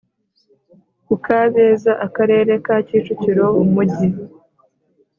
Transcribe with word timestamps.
ku 1.05 1.15
Kabeza 1.25 1.91
Akarere 2.05 2.53
ka 2.65 2.75
Kicukiro 2.87 3.45
Umujyi 3.61 4.07